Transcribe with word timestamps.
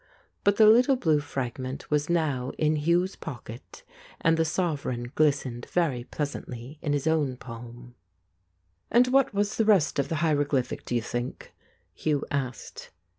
But 0.43 0.55
the 0.55 0.65
little 0.65 0.95
blue 0.95 1.19
fragment 1.19 1.91
was 1.91 2.09
now 2.09 2.53
in 2.57 2.75
Hugh's 2.75 3.15
pocket, 3.15 3.83
and 4.19 4.35
the 4.35 4.43
sovereign 4.43 5.11
glistened 5.13 5.67
very 5.69 6.05
pleasantly 6.05 6.79
in 6.81 6.91
his 6.93 7.05
own 7.05 7.37
palm. 7.37 7.93
187 8.89 8.89
The 8.89 8.97
Ape 8.97 9.05
"And 9.07 9.13
what 9.13 9.33
was 9.35 9.57
the 9.57 9.65
rest 9.65 9.99
of 9.99 10.09
the 10.09 10.15
hieroglyphic, 10.25 10.85
do 10.85 10.95
you 10.95 11.03
think?" 11.03 11.53
Hugh 11.93 12.23
asked. 12.31 12.89